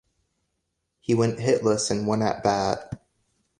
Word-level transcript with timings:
He 0.99 1.13
went 1.13 1.37
hitless 1.37 1.91
in 1.91 2.07
one 2.07 2.23
at 2.23 2.43
bat. 2.43 2.99